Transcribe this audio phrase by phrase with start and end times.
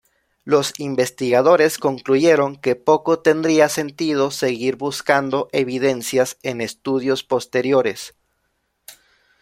[0.45, 8.15] Los investigadores concluyeron que poco tendría sentido seguir buscando evidencias en estudios posteriores.